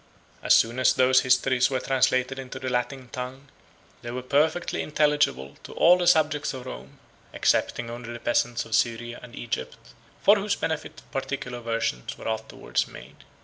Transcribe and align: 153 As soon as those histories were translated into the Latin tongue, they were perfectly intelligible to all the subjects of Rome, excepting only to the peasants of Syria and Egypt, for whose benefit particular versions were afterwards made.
153 0.41 0.47
As 0.47 0.55
soon 0.55 0.79
as 0.79 0.93
those 0.93 1.19
histories 1.21 1.69
were 1.69 1.79
translated 1.79 2.39
into 2.39 2.57
the 2.57 2.71
Latin 2.71 3.09
tongue, 3.09 3.49
they 4.01 4.09
were 4.09 4.23
perfectly 4.23 4.81
intelligible 4.81 5.57
to 5.61 5.73
all 5.73 5.95
the 5.99 6.07
subjects 6.07 6.55
of 6.55 6.65
Rome, 6.65 6.97
excepting 7.35 7.87
only 7.91 8.07
to 8.07 8.13
the 8.13 8.19
peasants 8.19 8.65
of 8.65 8.73
Syria 8.73 9.19
and 9.21 9.35
Egypt, 9.35 9.77
for 10.23 10.37
whose 10.37 10.55
benefit 10.55 11.03
particular 11.11 11.59
versions 11.59 12.17
were 12.17 12.27
afterwards 12.27 12.87
made. 12.87 13.25